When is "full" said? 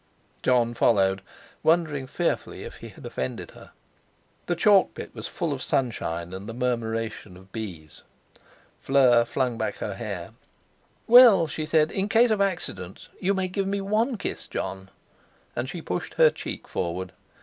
5.27-5.53